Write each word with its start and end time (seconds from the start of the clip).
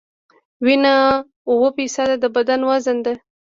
وینه 0.65 0.93
اووه 1.49 1.69
فیصده 1.77 2.15
د 2.23 2.25
بدن 2.35 2.59
وزن 2.69 2.97
ده. 3.05 3.13